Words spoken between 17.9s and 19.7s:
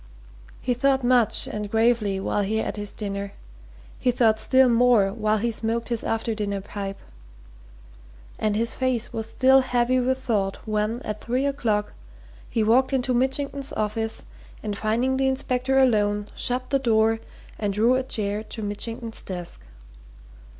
a chair to Mitchington's desk.